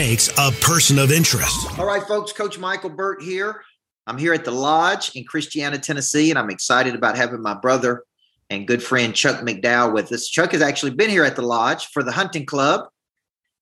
[0.00, 1.78] makes a person of interest.
[1.78, 3.60] All right, folks, Coach Michael Burt here.
[4.06, 8.04] I'm here at the Lodge in Christiana, Tennessee, and I'm excited about having my brother
[8.48, 10.26] and good friend Chuck McDowell with us.
[10.26, 12.88] Chuck has actually been here at the Lodge for the hunting club,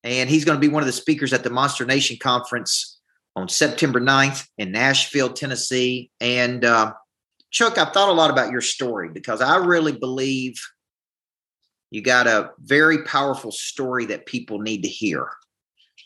[0.05, 3.01] and he's going to be one of the speakers at the Monster Nation Conference
[3.35, 6.09] on September 9th in Nashville, Tennessee.
[6.21, 6.93] And uh,
[7.51, 10.57] Chuck, I've thought a lot about your story because I really believe
[11.91, 15.29] you got a very powerful story that people need to hear.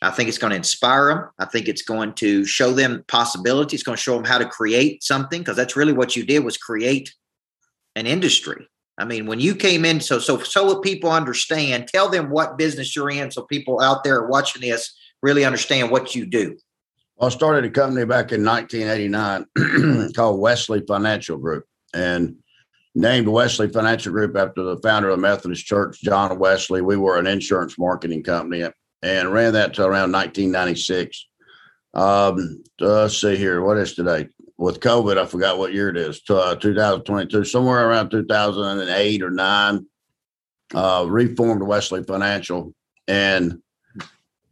[0.03, 1.29] I think it's going to inspire them.
[1.39, 3.79] I think it's going to show them possibilities.
[3.79, 6.43] It's going to show them how to create something because that's really what you did
[6.43, 7.13] was create
[7.95, 8.67] an industry.
[8.97, 12.95] I mean, when you came in, so so so people understand, tell them what business
[12.95, 16.57] you're in, so people out there watching this really understand what you do.
[17.19, 22.35] I started a company back in 1989 called Wesley Financial Group, and
[22.93, 26.81] named Wesley Financial Group after the founder of the Methodist Church, John Wesley.
[26.81, 28.63] We were an insurance marketing company
[29.03, 31.27] and ran that till around 1996.
[31.93, 33.61] Um, let's see here.
[33.61, 34.29] What is today?
[34.57, 36.21] With COVID, I forgot what year it is.
[36.29, 39.85] Uh, 2022, somewhere around 2008 or nine.
[40.73, 42.73] Uh, reformed Wesley Financial,
[43.07, 43.59] and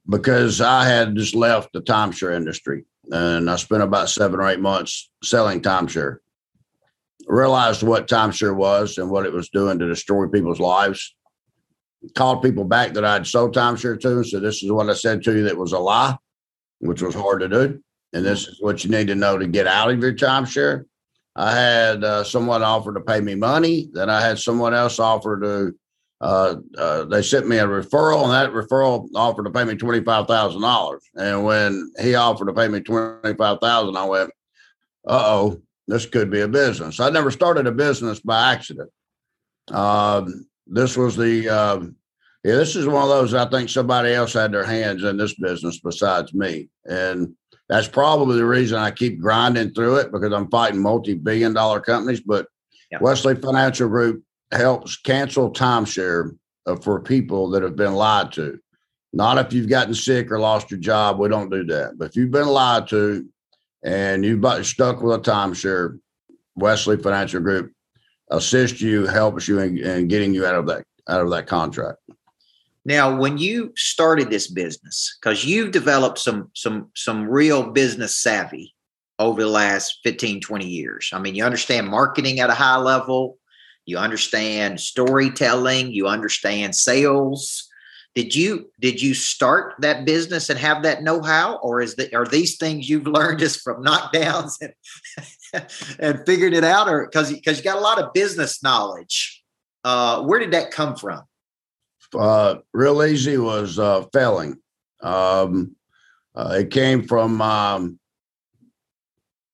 [0.08, 4.60] because I had just left the timeshare industry, and I spent about seven or eight
[4.60, 6.18] months selling timeshare.
[7.26, 11.16] Realized what timeshare was and what it was doing to destroy people's lives
[12.16, 14.18] called people back that I'd sold timeshare to.
[14.18, 16.18] and said, this is what I said to you that was a lie,
[16.80, 17.82] which was hard to do.
[18.14, 20.86] And this is what you need to know to get out of your timeshare.
[21.36, 23.90] I had uh, someone offer to pay me money.
[23.94, 25.76] Then I had someone else offer to.
[26.20, 30.04] Uh, uh, they sent me a referral, and that referral offered to pay me twenty
[30.04, 31.04] five thousand dollars.
[31.16, 34.30] And when he offered to pay me twenty five thousand, I went,
[35.08, 38.92] "Uh oh, this could be a business." I never started a business by accident.
[39.70, 41.96] Um, this was the um,
[42.44, 45.36] yeah, this is one of those I think somebody else had their hands in this
[45.36, 46.70] business besides me.
[46.86, 47.36] And
[47.70, 52.22] that's probably the reason I keep grinding through it because I'm fighting multi-billion dollar companies.
[52.22, 52.48] But
[52.92, 52.98] yeah.
[53.00, 58.60] Wesley Financial Group helps cancel timeshare uh, for people that have been lied to.
[59.14, 61.20] Not if you've gotten sick or lost your job.
[61.20, 61.98] We don't do that.
[61.98, 63.26] But if you've been lied to
[63.84, 66.00] and you've stuck with a timeshare,
[66.56, 67.72] Wesley Financial Group
[68.32, 72.00] assist you, helps you in, in getting you out of that out of that contract.
[72.84, 78.74] Now, when you started this business, because you've developed some some some real business savvy
[79.20, 81.12] over the last 15, 20 years.
[81.14, 83.38] I mean, you understand marketing at a high level,
[83.86, 87.70] you understand storytelling, you understand sales.
[88.14, 92.26] Did you did you start that business and have that know-how, or is that are
[92.26, 94.74] these things you've learned just from knockdowns and
[96.00, 99.42] and figured it out, or because because you got a lot of business knowledge?
[99.84, 101.22] Uh, where did that come from?
[102.16, 104.58] uh, real easy was uh, failing.
[105.02, 105.76] Um,
[106.36, 108.00] uh, it came from um,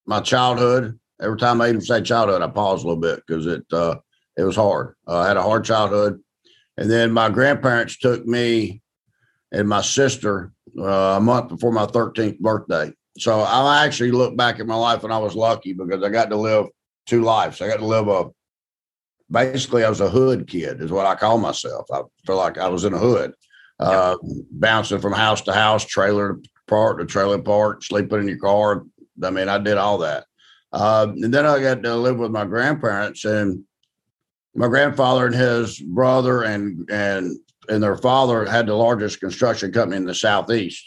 [0.06, 1.00] my childhood.
[1.22, 3.96] Every time I even say childhood, I pause a little bit because it uh,
[4.38, 4.96] it was hard.
[5.08, 6.22] Uh, I had a hard childhood,
[6.78, 8.82] and then my grandparents took me
[9.52, 12.92] and my sister uh, a month before my 13th birthday.
[13.18, 16.30] So I actually look back at my life and I was lucky because I got
[16.30, 16.68] to live
[17.08, 17.62] two lives.
[17.62, 18.26] I got to live a
[19.30, 21.88] basically I was a hood kid, is what I call myself.
[21.92, 23.34] I feel like I was in a hood,
[23.80, 24.16] uh,
[24.52, 28.84] bouncing from house to house, trailer park to trailer park, sleeping in your car.
[29.24, 30.26] I mean, I did all that.
[30.72, 33.64] Uh, and then I got to live with my grandparents, and
[34.58, 37.38] my grandfather and his brother and and
[37.70, 40.84] and their father had the largest construction company in the southeast,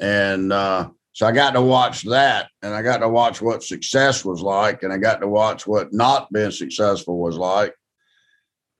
[0.00, 4.24] and uh, so I got to watch that, and I got to watch what success
[4.24, 7.74] was like, and I got to watch what not being successful was like,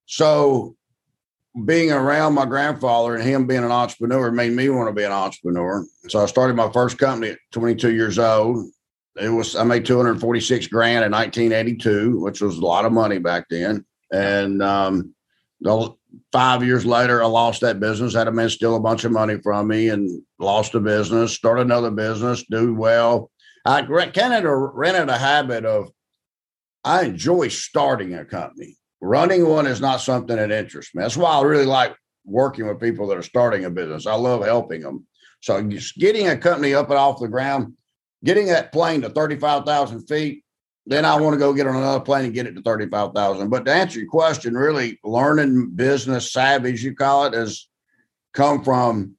[0.06, 0.76] so
[1.64, 5.12] being around my grandfather and him being an entrepreneur made me want to be an
[5.12, 5.84] entrepreneur.
[6.08, 8.66] So I started my first company at 22 years old.
[9.20, 13.44] It was I made 246 grand in 1982, which was a lot of money back
[13.50, 13.84] then.
[14.12, 15.14] And um,
[16.32, 18.14] five years later, I lost that business.
[18.14, 21.32] Had a man steal a bunch of money from me and lost the business.
[21.32, 23.30] Started another business, do well.
[23.64, 24.44] I kind of
[24.74, 25.90] rented a habit of
[26.84, 31.02] I enjoy starting a company running one is not something that interests me.
[31.02, 31.94] That's why I really like
[32.24, 34.06] working with people that are starting a business.
[34.06, 35.06] I love helping them.
[35.40, 37.74] So just getting a company up and off the ground,
[38.24, 40.44] getting that plane to 35,000 feet,
[40.86, 43.48] then I want to go get on another plane and get it to 35,000.
[43.48, 47.68] But to answer your question, really learning business savvy, as you call it, has
[48.32, 49.14] come from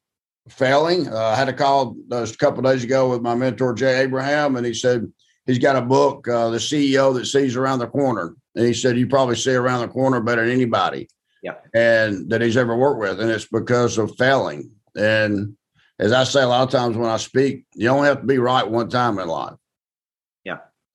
[0.50, 1.08] failing.
[1.08, 4.58] Uh, I had a call just a couple days ago with my mentor, Jay Abraham,
[4.58, 5.12] and he said
[5.46, 8.36] he's got a book, uh, The CEO That Sees Around the Corner.
[8.56, 11.08] And he said, You probably see around the corner better than anybody.
[11.42, 11.56] Yeah.
[11.74, 13.20] And that he's ever worked with.
[13.20, 14.72] And it's because of failing.
[14.96, 15.56] And
[16.00, 18.38] as I say a lot of times when I speak, you only have to be
[18.38, 19.56] right one time in life.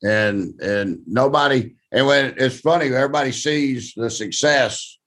[0.02, 4.98] And and nobody and when it's funny, everybody sees the success,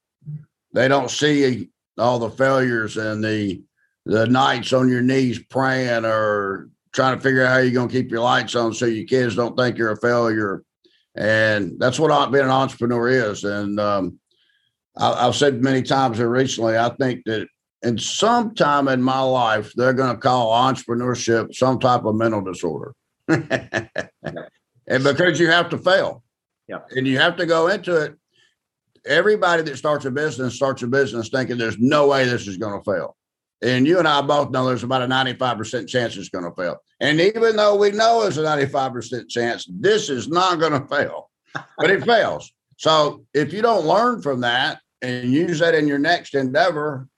[0.74, 3.62] they don't see all the failures and the
[4.04, 7.94] the nights on your knees praying or trying to figure out how you're going to
[7.94, 10.64] keep your lights on so your kids don't think you're a failure.
[11.14, 13.44] And that's what being an entrepreneur is.
[13.44, 14.18] And um,
[14.96, 17.46] I, have said many times recently, I think that
[17.82, 22.40] in some time in my life, they're going to call entrepreneurship some type of mental
[22.40, 22.94] disorder.
[24.86, 26.22] and because you have to fail.
[26.68, 26.80] Yeah.
[26.90, 28.16] And you have to go into it.
[29.04, 32.78] Everybody that starts a business starts a business thinking there's no way this is going
[32.78, 33.16] to fail.
[33.60, 36.78] And you and I both know there's about a 95% chance it's going to fail.
[37.00, 41.30] And even though we know it's a 95% chance, this is not going to fail,
[41.78, 42.52] but it fails.
[42.76, 47.08] So if you don't learn from that and use that in your next endeavor,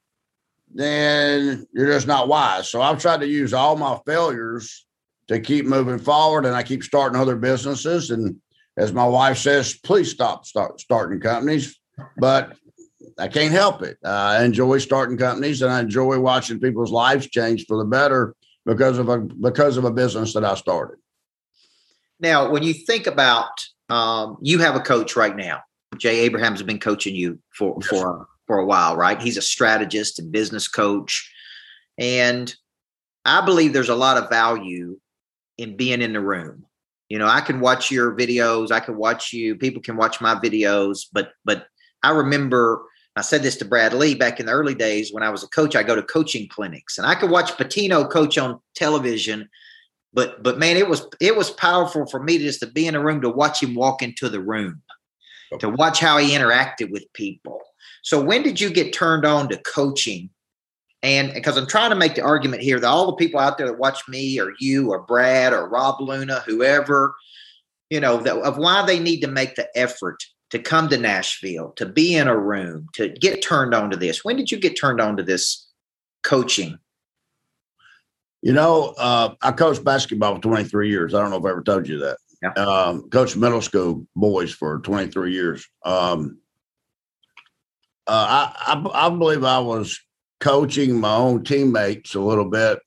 [0.75, 2.69] then you're just not wise.
[2.69, 4.85] So I've tried to use all my failures
[5.29, 8.11] to keep moving forward and I keep starting other businesses.
[8.11, 8.37] And
[8.77, 11.79] as my wife says, please stop start starting companies.
[12.19, 12.57] But
[13.19, 13.99] I can't help it.
[14.05, 18.35] Uh, I enjoy starting companies and I enjoy watching people's lives change for the better
[18.67, 20.99] because of a because of a business that I started.
[22.21, 23.51] Now, when you think about
[23.89, 25.61] um, you have a coach right now,
[25.99, 27.89] Jay Abraham's been coaching you for yes.
[27.89, 29.21] for for a while, right?
[29.21, 31.31] He's a strategist and business coach,
[31.99, 32.55] and
[33.25, 34.99] I believe there's a lot of value
[35.59, 36.67] in being in the room.
[37.09, 39.57] You know, I can watch your videos, I can watch you.
[39.57, 41.67] People can watch my videos, but but
[42.03, 42.85] I remember
[43.17, 45.49] I said this to Brad Lea back in the early days when I was a
[45.49, 45.77] coach.
[45.77, 49.49] I go to coaching clinics and I could watch Pitino coach on television,
[50.13, 53.05] but but man, it was it was powerful for me just to be in a
[53.05, 54.83] room to watch him walk into the room,
[55.53, 55.61] okay.
[55.61, 57.61] to watch how he interacted with people.
[58.03, 60.31] So when did you get turned on to coaching?
[61.05, 63.67] And because I'm trying to make the argument here that all the people out there
[63.67, 67.15] that watch me or you or Brad or Rob Luna, whoever,
[67.91, 71.73] you know, that, of why they need to make the effort to come to Nashville,
[71.73, 74.25] to be in a room, to get turned on to this?
[74.25, 75.69] When did you get turned on to this
[76.23, 76.79] coaching?
[78.41, 81.13] You know, uh, I coached basketball for 23 years.
[81.13, 82.17] I don't know if I ever told you that.
[82.43, 82.65] Yeah.
[82.65, 85.69] Um, coached middle school boys for 23 years.
[85.85, 86.39] Um,
[88.07, 90.01] uh, I, I, I believe I was
[90.41, 92.79] coaching my own teammates a little bit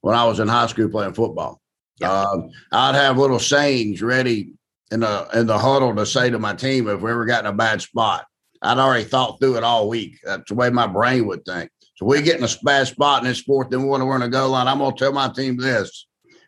[0.00, 1.60] when I was in high school playing football.
[1.98, 2.12] Yeah.
[2.12, 4.52] Um, I'd have little sayings ready
[4.90, 7.50] in the in the huddle to say to my team if we ever got in
[7.50, 8.26] a bad spot.
[8.62, 10.18] I'd already thought through it all week.
[10.24, 11.70] That's the way my brain would think.
[11.96, 14.50] So we get in a bad spot in this sport, then we're going to go
[14.50, 14.66] line.
[14.66, 16.06] I'm going to tell my team this.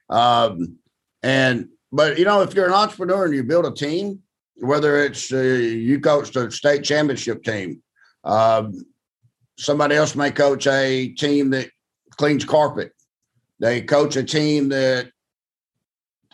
[0.08, 0.78] Um,
[1.22, 4.20] and but you know, if you're an entrepreneur and you build a team,
[4.56, 7.82] whether it's uh, you coach the state championship team,
[8.24, 8.72] um,
[9.58, 11.70] somebody else may coach a team that
[12.12, 12.92] cleans carpet.
[13.58, 15.10] They coach a team that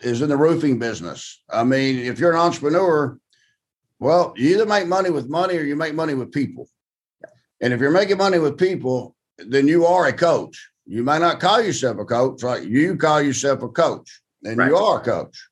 [0.01, 1.41] is in the roofing business.
[1.49, 3.17] I mean, if you're an entrepreneur,
[3.99, 6.67] well, you either make money with money or you make money with people.
[7.61, 10.69] And if you're making money with people, then you are a coach.
[10.85, 12.61] You may not call yourself a coach, right?
[12.61, 14.67] You call yourself a coach, and right.
[14.67, 15.47] you are a coach.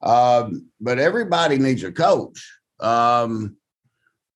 [0.00, 2.48] Um, but everybody needs a coach.
[2.78, 3.56] Um,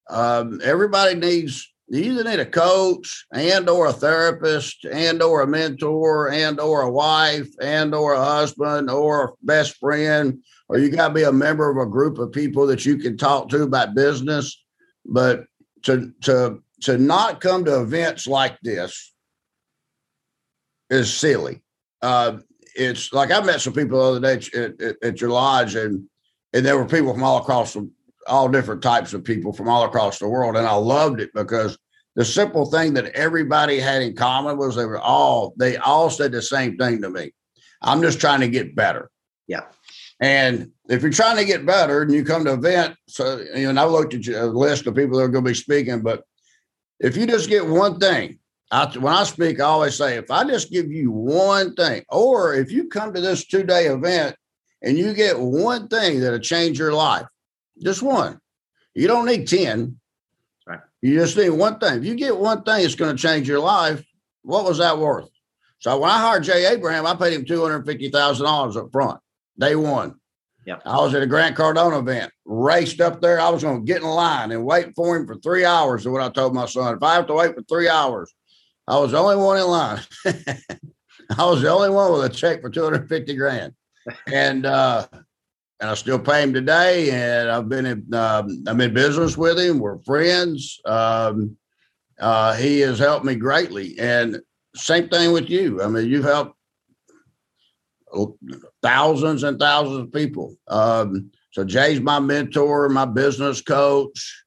[0.09, 5.47] um, everybody needs you either need a coach and or a therapist and or a
[5.47, 10.89] mentor and or a wife and or a husband or a best friend or you
[10.89, 13.65] got to be a member of a group of people that you can talk to
[13.65, 14.63] about business.
[15.05, 15.45] But
[15.83, 19.13] to to to not come to events like this
[20.91, 21.63] is silly.
[22.01, 22.39] Uh,
[22.77, 26.05] it's like i met some people the other day at, at, at your lodge and
[26.53, 27.91] and there were people from all across the
[28.31, 30.57] all different types of people from all across the world.
[30.57, 31.77] And I loved it because
[32.17, 36.33] the simple thing that everybody had in common was they were all, they all said
[36.33, 37.33] the same thing to me.
[37.83, 39.11] I'm just trying to get better.
[39.47, 39.63] Yeah.
[40.21, 43.73] And if you're trying to get better and you come to an event, so, you
[43.73, 46.25] know, I looked at a list of people that are going to be speaking, but
[46.99, 48.39] if you just get one thing,
[48.71, 52.55] I, when I speak, I always say, if I just give you one thing, or
[52.55, 54.37] if you come to this two day event
[54.83, 57.27] and you get one thing that'll change your life,
[57.83, 58.41] just one.
[58.95, 59.99] You don't need 10.
[60.67, 60.81] Right.
[61.03, 61.99] You just need one thing.
[61.99, 64.05] If you get one thing that's going to change your life,
[64.43, 65.29] what was that worth?
[65.79, 69.21] So when I hired Jay Abraham, I paid him $250,000 up front,
[69.59, 70.17] day one.
[70.67, 70.83] Yep.
[70.85, 73.41] I was at a Grant Cardone event, raced up there.
[73.41, 76.03] I was going to get in line and wait for him for three hours.
[76.03, 76.95] Is what I told my son.
[76.95, 78.33] If I have to wait for three hours,
[78.87, 80.01] I was the only one in line.
[81.39, 83.73] I was the only one with a check for 250 grand.
[84.27, 85.07] And uh,
[85.81, 87.11] and I still pay him today.
[87.11, 89.79] And I've been in, um, I'm in business with him.
[89.79, 90.81] We're friends.
[90.85, 91.57] Um,
[92.19, 93.99] uh, he has helped me greatly.
[93.99, 94.41] And
[94.77, 95.83] same thing with you.
[95.83, 96.55] I mean, you've helped
[98.83, 100.55] thousands and thousands of people.
[100.69, 104.45] Um, so Jay's my mentor, my business coach.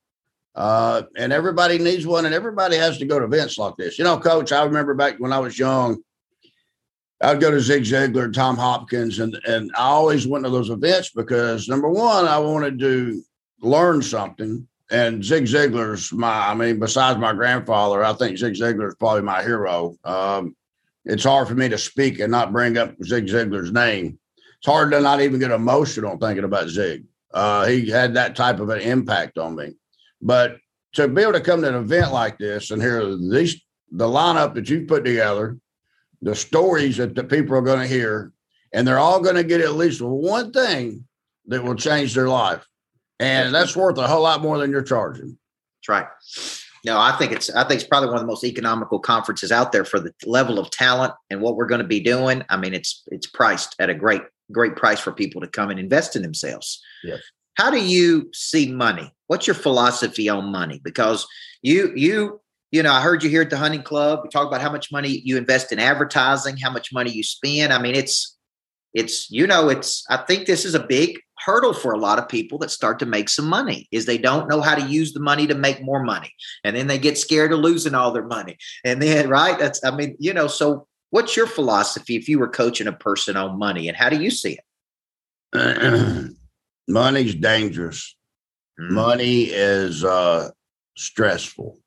[0.56, 3.98] Uh, and everybody needs one, and everybody has to go to events like this.
[3.98, 5.98] You know, coach, I remember back when I was young,
[7.24, 11.10] I'd go to Zig Ziglar Tom Hopkins, and and I always went to those events
[11.10, 13.24] because number one, I wanted to
[13.62, 14.68] learn something.
[14.92, 19.24] And Zig Ziglar's my, I mean, besides my grandfather, I think Zig Ziglar is probably
[19.24, 19.96] my hero.
[20.04, 20.56] Um,
[21.06, 24.20] it's hard for me to speak and not bring up Zig Ziglar's name.
[24.36, 27.06] It's hard to not even get emotional thinking about Zig.
[27.34, 29.74] Uh, he had that type of an impact on me.
[30.22, 30.58] But
[30.94, 33.62] to be able to come to an event like this and hear these
[33.92, 35.58] the lineup that you've put together,
[36.24, 38.32] the stories that the people are going to hear,
[38.74, 41.06] and they're all going to get at least one thing
[41.48, 42.66] that will change their life.
[43.20, 45.38] And that's worth a whole lot more than you're charging.
[45.78, 46.08] That's right.
[46.86, 49.72] No, I think it's I think it's probably one of the most economical conferences out
[49.72, 52.44] there for the level of talent and what we're going to be doing.
[52.50, 55.80] I mean, it's it's priced at a great great price for people to come and
[55.80, 56.82] invest in themselves.
[57.04, 57.22] Yes.
[57.56, 59.14] How do you see money?
[59.28, 60.82] What's your philosophy on money?
[60.84, 61.26] Because
[61.62, 62.42] you you
[62.74, 64.22] you know, I heard you here at the hunting club.
[64.24, 67.72] We talk about how much money you invest in advertising, how much money you spend.
[67.72, 68.36] I mean, it's
[68.96, 72.28] it's you know, it's I think this is a big hurdle for a lot of
[72.28, 75.20] people that start to make some money is they don't know how to use the
[75.20, 76.32] money to make more money
[76.64, 79.94] and then they get scared of losing all their money and then right that's i
[79.94, 83.90] mean you know so what's your philosophy if you were coaching a person on money
[83.90, 84.58] and how do you see
[85.54, 86.34] it
[86.88, 88.16] money's dangerous
[88.80, 88.94] mm-hmm.
[88.94, 90.50] money is uh
[90.96, 91.78] stressful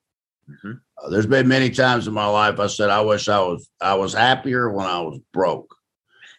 [0.51, 0.73] mm-hmm.
[1.03, 3.95] uh, there's been many times in my life i said i wish i was i
[3.95, 5.77] was happier when i was broke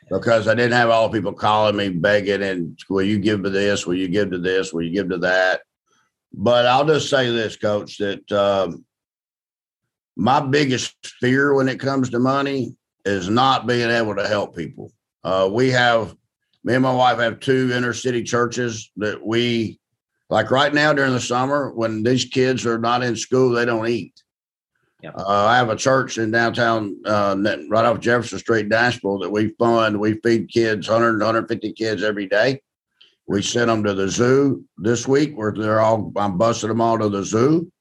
[0.09, 3.85] because I didn't have all people calling me begging and will you give to this?
[3.85, 4.71] Will you give to this?
[4.71, 5.61] Will you give to that?
[6.33, 8.85] But I'll just say this, coach, that um,
[10.15, 14.91] my biggest fear when it comes to money is not being able to help people.
[15.23, 16.15] Uh, we have,
[16.63, 19.79] me and my wife have two inner city churches that we,
[20.29, 23.87] like right now during the summer, when these kids are not in school, they don't
[23.87, 24.21] eat.
[25.03, 25.13] Yep.
[25.15, 27.35] Uh, I have a church in downtown, uh,
[27.69, 29.99] right off Jefferson Street, Nashville, that we fund.
[29.99, 32.61] We feed kids, 100, 150 kids every day.
[33.27, 36.97] We sent them to the zoo this week, where they're all, I'm busting them all
[36.97, 37.71] to the zoo.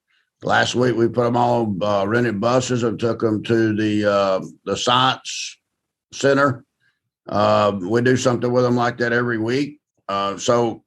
[0.42, 4.44] Last week, we put them all uh, rented buses and took them to the uh,
[4.64, 5.56] the science
[6.12, 6.64] center.
[7.26, 9.80] Uh, we do something with them like that every week.
[10.08, 10.84] Uh, so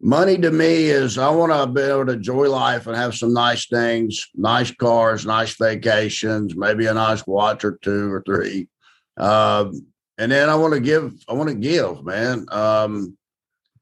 [0.00, 3.32] money to me is I want to be able to enjoy life and have some
[3.32, 8.68] nice things, nice cars, nice vacations, maybe a nice watch or two or three.
[9.16, 9.86] Um,
[10.18, 12.46] and then I want to give, I want to give, man.
[12.50, 13.16] Um,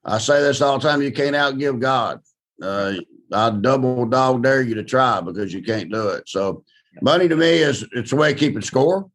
[0.05, 2.21] I say this all the time you can't outgive God.
[2.61, 2.95] Uh,
[3.33, 6.29] I double dog dare you to try because you can't do it.
[6.29, 6.65] So,
[7.03, 9.11] money to me is it's a way of keeping score.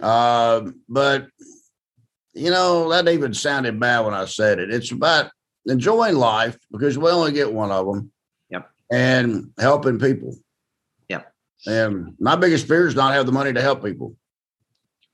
[0.00, 1.26] Uh, but,
[2.34, 4.72] you know, that even sounded bad when I said it.
[4.72, 5.30] It's about
[5.68, 8.10] enjoying life because we only get one of them.
[8.50, 8.70] Yep.
[8.90, 10.36] And helping people.
[11.08, 11.32] Yep.
[11.66, 14.16] And my biggest fear is not have the money to help people.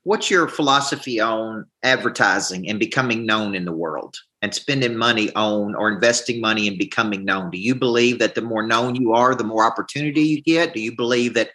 [0.03, 5.73] What's your philosophy on advertising and becoming known in the world and spending money on
[5.73, 7.49] or investing money and becoming known?
[7.49, 10.75] Do you believe that the more known you are, the more opportunity you get?
[10.75, 11.49] Do you believe that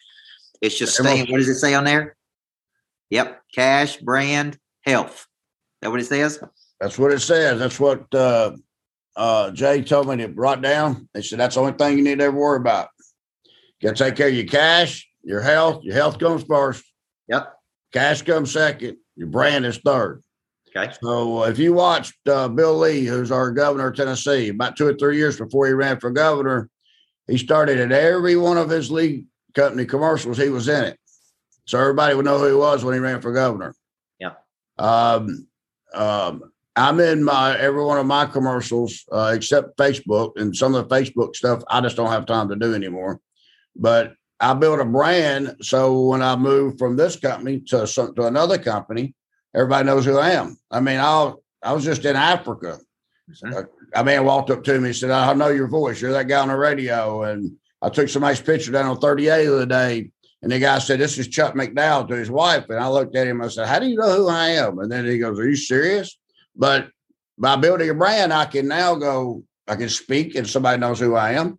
[0.61, 1.31] it's just staying?
[1.31, 2.17] What does it say on there?
[3.11, 3.41] Yep.
[3.55, 5.15] Cash, brand, health.
[5.15, 5.27] Is
[5.83, 6.43] that what it says?
[6.81, 7.61] That's what it says.
[7.61, 8.57] That's what uh,
[9.21, 11.07] uh, Jay told me to write down.
[11.13, 12.89] They said that's the only thing you need to ever worry about.
[13.79, 15.85] You got to take care of your cash, your health.
[15.85, 16.83] Your health comes first.
[17.29, 17.55] Yep.
[17.93, 18.97] Cash comes second.
[19.17, 20.23] Your brand is third.
[20.75, 20.91] Okay.
[21.03, 24.95] So if you watched uh, Bill Lee, who's our governor of Tennessee, about two or
[24.95, 26.71] three years before he ran for governor,
[27.27, 30.39] he started at every one of his Lee Company commercials.
[30.39, 30.99] He was in it,
[31.67, 33.75] so everybody would know who he was when he ran for governor.
[34.19, 34.33] Yeah.
[34.79, 35.47] Um,
[35.93, 40.89] um, I'm in my every one of my commercials uh, except Facebook and some of
[40.89, 43.21] the Facebook stuff I just don't have time to do anymore.
[43.77, 48.27] But I built a brand so when I move from this company to some, to
[48.27, 49.15] another company,
[49.55, 50.59] everybody knows who I am.
[50.71, 52.79] I mean, I I was just in Africa.
[53.31, 53.61] Mm-hmm.
[53.95, 56.01] A man walked up to me and said, "I know your voice.
[56.01, 59.45] You're that guy on the radio." And I took some nice picture down on 38
[59.45, 60.11] the other day.
[60.43, 62.65] And the guy said, This is Chuck McDowell to his wife.
[62.69, 63.43] And I looked at him.
[63.43, 64.79] I said, How do you know who I am?
[64.79, 66.19] And then he goes, Are you serious?
[66.57, 66.91] But
[67.39, 71.15] by building a brand, I can now go, I can speak and somebody knows who
[71.15, 71.59] I am.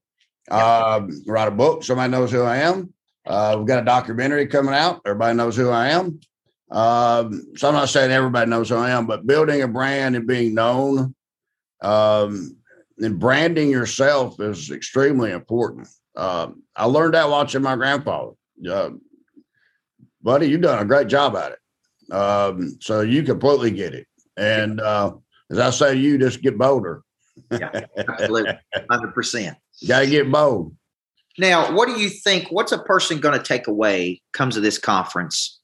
[0.50, 2.94] Uh, write a book, somebody knows who I am.
[3.26, 5.02] Uh, we've got a documentary coming out.
[5.06, 6.20] Everybody knows who I am.
[6.72, 10.26] Um, so I'm not saying everybody knows who I am, but building a brand and
[10.26, 11.14] being known
[11.82, 12.58] um,
[13.00, 15.88] and branding yourself is extremely important.
[16.16, 18.32] Um, I learned that watching my grandfather.
[18.70, 18.92] Uh,
[20.22, 22.14] buddy, you've done a great job at it.
[22.14, 24.08] Um, so you completely get it.
[24.38, 25.14] And uh,
[25.50, 27.04] as I say, to you just get bolder.
[27.52, 28.54] yeah, absolutely,
[28.90, 29.58] hundred percent.
[29.88, 30.76] Got to get bold.
[31.38, 32.48] Now, what do you think?
[32.50, 35.60] What's a person going to take away comes to this conference?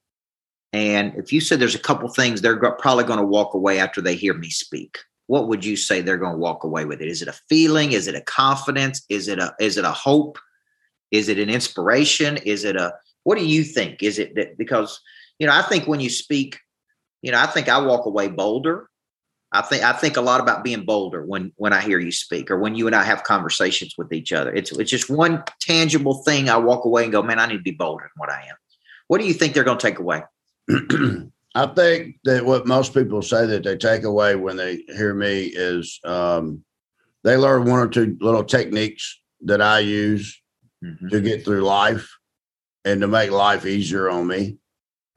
[0.73, 4.01] And if you said there's a couple things they're probably going to walk away after
[4.01, 4.97] they hear me speak,
[5.27, 7.07] what would you say they're going to walk away with it?
[7.07, 7.91] Is it a feeling?
[7.91, 9.05] Is it a confidence?
[9.09, 10.37] Is it a is it a hope?
[11.11, 12.37] Is it an inspiration?
[12.37, 12.93] Is it a
[13.23, 14.03] what do you think?
[14.03, 14.99] Is it that because
[15.39, 16.57] you know I think when you speak,
[17.27, 18.89] you know I think I walk away bolder.
[19.51, 22.49] I think I think a lot about being bolder when when I hear you speak
[22.49, 24.55] or when you and I have conversations with each other.
[24.55, 27.63] It's it's just one tangible thing I walk away and go, man, I need to
[27.63, 28.55] be bolder than what I am.
[29.09, 30.23] What do you think they're going to take away?
[30.69, 35.51] I think that what most people say that they take away when they hear me
[35.53, 36.63] is um,
[37.25, 40.41] they learn one or two little techniques that I use
[40.81, 41.09] mm-hmm.
[41.09, 42.09] to get through life
[42.85, 44.57] and to make life easier on me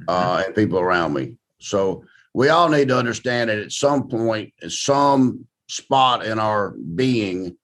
[0.02, 0.09] mm-hmm.
[0.09, 1.37] uh, and people around me.
[1.61, 6.71] So we all need to understand that at some point, at some spot in our
[6.71, 7.57] being,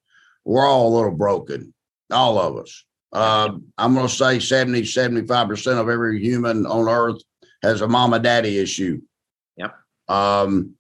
[0.45, 1.75] we're all a little broken,
[2.11, 2.85] all of us.
[3.13, 7.21] Uh, I'm going to say 70, 75% of every human on earth
[7.63, 9.01] has a mama daddy issue.
[9.57, 9.75] Yep.
[10.09, 10.75] Um,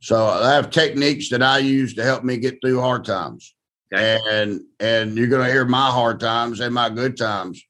[0.00, 3.54] so I have techniques that I use to help me get through hard times.
[3.94, 4.18] Okay.
[4.30, 7.62] And and you're gonna hear my hard times and my good times.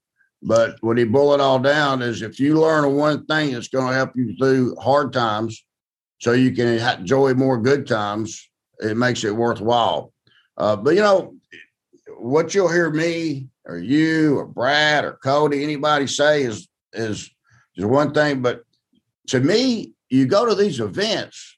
[0.42, 3.88] But what he boil it all down is if you learn one thing that's going
[3.88, 5.64] to help you through hard times
[6.20, 10.12] so you can enjoy more good times, it makes it worthwhile.
[10.56, 11.34] Uh, but you know,
[12.18, 17.30] what you'll hear me or you or Brad or Cody, anybody say is is
[17.76, 18.42] is one thing.
[18.42, 18.62] But
[19.28, 21.56] to me, you go to these events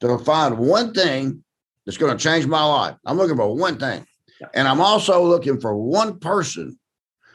[0.00, 1.44] to find one thing
[1.84, 2.96] that's going to change my life.
[3.04, 4.06] I'm looking for one thing.
[4.54, 6.78] And I'm also looking for one person.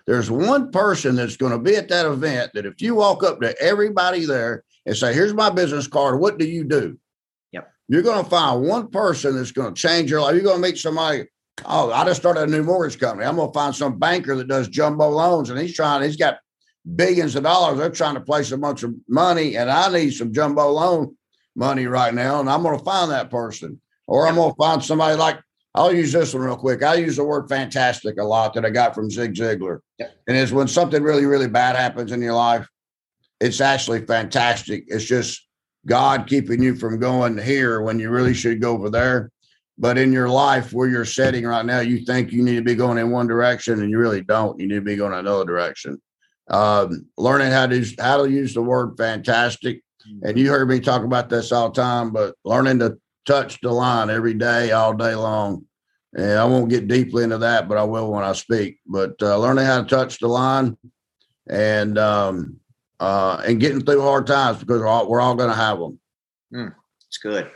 [0.07, 3.41] There's one person that's going to be at that event that if you walk up
[3.41, 6.97] to everybody there and say, Here's my business card, what do you do?
[7.51, 7.71] Yep.
[7.87, 10.35] You're going to find one person that's going to change your life.
[10.35, 11.25] You're going to meet somebody.
[11.65, 13.25] Oh, I just started a new mortgage company.
[13.25, 16.39] I'm going to find some banker that does jumbo loans and he's trying, he's got
[16.95, 17.77] billions of dollars.
[17.77, 21.15] They're trying to place a bunch of money, and I need some jumbo loan
[21.55, 24.83] money right now, and I'm going to find that person, or I'm going to find
[24.83, 25.39] somebody like.
[25.73, 26.83] I'll use this one real quick.
[26.83, 29.79] I use the word fantastic a lot that I got from Zig Ziglar.
[29.97, 30.07] Yeah.
[30.27, 32.67] And it's when something really, really bad happens in your life,
[33.39, 34.83] it's actually fantastic.
[34.87, 35.47] It's just
[35.85, 39.31] God keeping you from going here when you really should go over there.
[39.77, 42.75] But in your life, where you're setting right now, you think you need to be
[42.75, 44.59] going in one direction and you really don't.
[44.59, 45.99] You need to be going another direction
[46.51, 49.81] um, learning how to how to use the word fantastic.
[50.23, 53.71] And you heard me talk about this all the time, but learning to touch the
[53.71, 55.65] line every day, all day long.
[56.13, 58.79] And I won't get deeply into that, but I will when I speak.
[58.85, 60.77] But uh, learning how to touch the line
[61.49, 62.59] and um,
[62.99, 65.99] uh, and getting through hard times because we're all, we're all going to have them.
[66.53, 66.75] Mm,
[67.07, 67.49] it's good.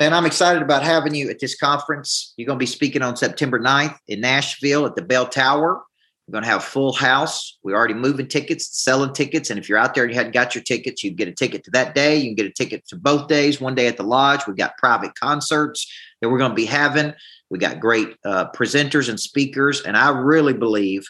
[0.00, 2.34] And I'm excited about having you at this conference.
[2.36, 5.82] You're going to be speaking on September 9th in Nashville at the Bell Tower.
[6.26, 7.58] We're going to have full house.
[7.62, 9.50] We're already moving tickets, selling tickets.
[9.50, 11.64] And if you're out there and you hadn't got your tickets, you get a ticket
[11.64, 12.16] to that day.
[12.16, 14.46] You can get a ticket to both days, one day at the lodge.
[14.46, 17.12] We've got private concerts that we're going to be having.
[17.50, 19.82] We got great uh, presenters and speakers.
[19.82, 21.04] And I really believe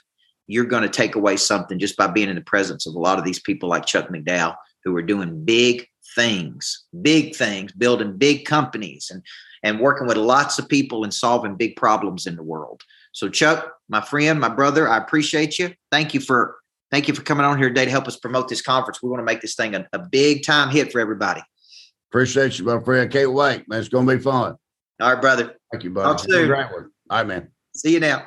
[0.46, 3.18] you're going to take away something just by being in the presence of a lot
[3.18, 8.44] of these people like Chuck McDowell who are doing big things, big things, building big
[8.44, 9.22] companies and
[9.62, 12.82] and working with lots of people and solving big problems in the world.
[13.12, 15.74] So, Chuck, my friend, my brother, I appreciate you.
[15.90, 16.56] Thank you for
[16.90, 19.02] thank you for coming on here today to help us promote this conference.
[19.02, 21.42] We want to make this thing a, a big time hit for everybody.
[22.10, 23.10] Appreciate you, my friend.
[23.10, 23.80] Can't wait, man.
[23.80, 24.56] It's going to be fun.
[25.00, 25.54] All right, brother.
[25.70, 26.04] Thank you, buddy.
[26.04, 26.46] Talk soon.
[26.46, 26.90] Great one.
[27.10, 27.48] All right, man.
[27.74, 28.26] See you now.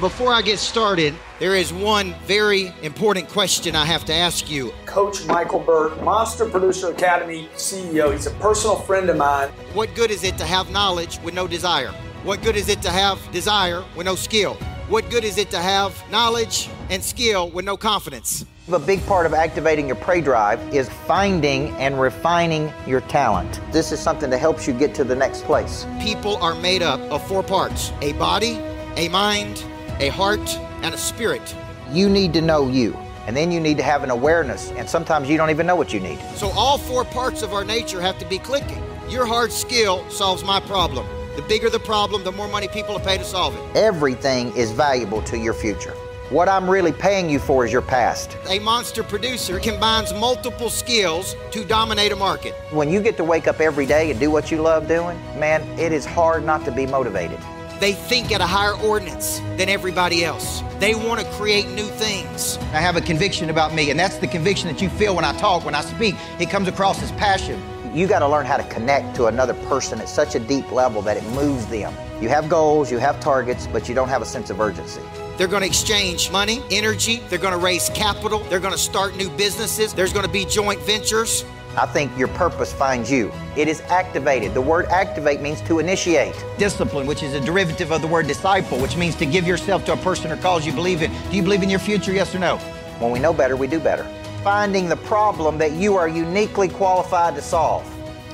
[0.00, 4.72] Before I get started, there is one very important question I have to ask you.
[4.84, 8.12] Coach Michael Burt, Monster Producer Academy CEO.
[8.12, 9.48] He's a personal friend of mine.
[9.72, 11.94] What good is it to have knowledge with no desire?
[12.26, 14.54] What good is it to have desire with no skill?
[14.88, 18.44] What good is it to have knowledge and skill with no confidence?
[18.72, 23.60] A big part of activating your prey drive is finding and refining your talent.
[23.70, 25.86] This is something that helps you get to the next place.
[26.00, 28.58] People are made up of four parts a body,
[28.96, 29.64] a mind,
[30.00, 31.54] a heart, and a spirit.
[31.92, 32.94] You need to know you.
[33.28, 35.92] And then you need to have an awareness, and sometimes you don't even know what
[35.92, 36.18] you need.
[36.34, 38.82] So, all four parts of our nature have to be clicking.
[39.08, 41.06] Your hard skill solves my problem.
[41.36, 43.76] The bigger the problem, the more money people will pay to solve it.
[43.76, 45.92] Everything is valuable to your future.
[46.30, 48.38] What I'm really paying you for is your past.
[48.48, 52.54] A monster producer combines multiple skills to dominate a market.
[52.70, 55.62] When you get to wake up every day and do what you love doing, man,
[55.78, 57.38] it is hard not to be motivated.
[57.80, 60.62] They think at a higher ordinance than everybody else.
[60.78, 62.56] They want to create new things.
[62.72, 65.36] I have a conviction about me, and that's the conviction that you feel when I
[65.36, 66.14] talk, when I speak.
[66.40, 67.62] It comes across as passion.
[67.96, 71.00] You got to learn how to connect to another person at such a deep level
[71.00, 71.94] that it moves them.
[72.20, 75.00] You have goals, you have targets, but you don't have a sense of urgency.
[75.38, 79.16] They're going to exchange money, energy, they're going to raise capital, they're going to start
[79.16, 81.46] new businesses, there's going to be joint ventures.
[81.78, 83.32] I think your purpose finds you.
[83.56, 84.52] It is activated.
[84.52, 86.34] The word activate means to initiate.
[86.58, 89.94] Discipline, which is a derivative of the word disciple, which means to give yourself to
[89.94, 91.10] a person or cause you believe in.
[91.30, 92.58] Do you believe in your future, yes or no?
[92.98, 94.06] When we know better, we do better.
[94.46, 97.84] Finding the problem that you are uniquely qualified to solve,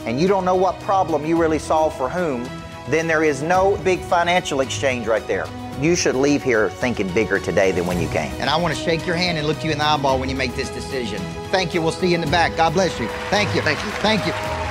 [0.04, 2.46] and you don't know what problem you really solve for whom,
[2.90, 5.46] then there is no big financial exchange right there.
[5.80, 8.30] You should leave here thinking bigger today than when you came.
[8.42, 10.36] And I want to shake your hand and look you in the eyeball when you
[10.36, 11.18] make this decision.
[11.50, 11.80] Thank you.
[11.80, 12.58] We'll see you in the back.
[12.58, 13.08] God bless you.
[13.30, 13.62] Thank you.
[13.62, 13.90] Thank you.
[13.92, 14.61] Thank you.